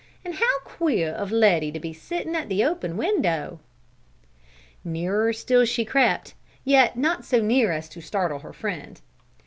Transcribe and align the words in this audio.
"And 0.25 0.33
how 0.33 0.59
queer 0.65 1.09
of 1.13 1.31
Letty 1.31 1.71
to 1.73 1.79
be 1.79 1.93
sitting 1.93 2.35
at 2.35 2.49
the 2.49 2.63
open 2.65 2.97
window!" 2.97 3.59
Nearer 4.83 5.31
still 5.31 5.63
she 5.63 5.85
crept, 5.85 6.33
yet 6.65 6.97
not 6.97 7.23
so 7.23 7.39
near 7.39 7.71
as 7.71 7.87
to 7.89 8.01
startle 8.01 8.39
her 8.39 8.51
friend. 8.51 8.99